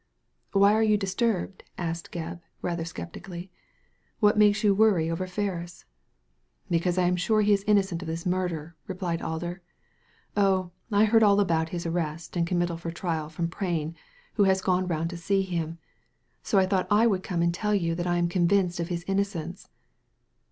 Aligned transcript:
''Why 0.51 0.73
are 0.73 0.81
you 0.81 0.97
disturbed?" 0.97 1.63
asked 1.77 2.11
Gebb, 2.11 2.41
rather 2.63 2.83
sceptically. 2.83 3.51
"What 4.19 4.35
makes 4.35 4.63
you 4.63 4.73
worry 4.73 5.11
over 5.11 5.27
Ferris?"" 5.27 5.85
Because 6.71 6.97
I 6.97 7.05
am 7.05 7.15
sure 7.15 7.41
he 7.41 7.53
is 7.53 7.63
innocent 7.67 8.01
of 8.01 8.07
this 8.07 8.23
murder/' 8.23 8.73
replied 8.87 9.21
Alder. 9.21 9.61
"Oh, 10.35 10.71
I 10.91 11.05
heard 11.05 11.21
all 11.21 11.39
about 11.39 11.69
his 11.69 11.85
arrest 11.85 12.35
and 12.35 12.47
committal 12.47 12.77
for 12.77 12.89
trial 12.89 13.29
from 13.29 13.47
Prain, 13.47 13.93
who 14.33 14.45
has 14.45 14.59
gone 14.59 14.87
round 14.87 15.11
to 15.11 15.17
see 15.17 15.43
him. 15.43 15.77
So 16.41 16.57
I 16.57 16.65
thought 16.65 16.87
I 16.89 17.05
would 17.05 17.21
come 17.21 17.43
and 17.43 17.53
tell 17.53 17.75
you 17.75 17.93
that 17.93 18.07
I 18.07 18.17
am 18.17 18.27
convinced 18.27 18.79
of 18.79 18.87
his 18.87 19.05
innocence." 19.07 19.69